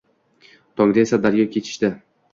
[0.81, 1.97] Tongda esa daryo kechishdi…